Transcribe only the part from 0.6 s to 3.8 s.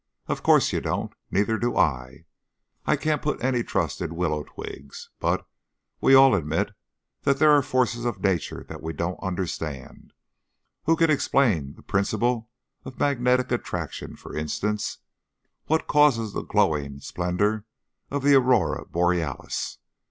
you don't. Neither do I. I can't put any